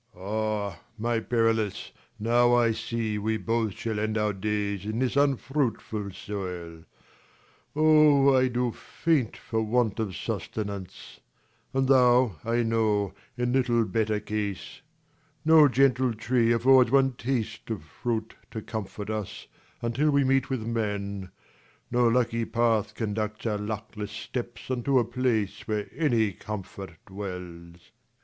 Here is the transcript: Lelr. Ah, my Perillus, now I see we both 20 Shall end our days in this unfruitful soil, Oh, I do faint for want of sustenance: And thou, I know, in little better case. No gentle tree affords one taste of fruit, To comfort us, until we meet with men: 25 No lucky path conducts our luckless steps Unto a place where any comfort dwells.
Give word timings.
Lelr. 0.15 0.19
Ah, 0.73 0.79
my 0.97 1.19
Perillus, 1.19 1.91
now 2.17 2.55
I 2.55 2.71
see 2.71 3.19
we 3.19 3.37
both 3.37 3.73
20 3.75 3.75
Shall 3.75 3.99
end 3.99 4.17
our 4.17 4.33
days 4.33 4.83
in 4.83 4.97
this 4.97 5.15
unfruitful 5.15 6.09
soil, 6.11 6.85
Oh, 7.75 8.35
I 8.35 8.47
do 8.47 8.71
faint 8.71 9.37
for 9.37 9.61
want 9.61 9.99
of 9.99 10.15
sustenance: 10.15 11.19
And 11.71 11.87
thou, 11.87 12.37
I 12.43 12.63
know, 12.63 13.13
in 13.37 13.53
little 13.53 13.85
better 13.85 14.19
case. 14.19 14.81
No 15.45 15.67
gentle 15.67 16.15
tree 16.15 16.51
affords 16.51 16.89
one 16.89 17.11
taste 17.13 17.69
of 17.69 17.83
fruit, 17.83 18.33
To 18.49 18.61
comfort 18.63 19.11
us, 19.11 19.45
until 19.83 20.09
we 20.09 20.23
meet 20.23 20.49
with 20.49 20.61
men: 20.65 21.29
25 21.91 21.91
No 21.91 22.07
lucky 22.07 22.45
path 22.45 22.95
conducts 22.95 23.45
our 23.45 23.59
luckless 23.59 24.11
steps 24.11 24.71
Unto 24.71 24.97
a 24.97 25.05
place 25.05 25.61
where 25.67 25.87
any 25.95 26.33
comfort 26.33 26.93
dwells. 27.05 27.91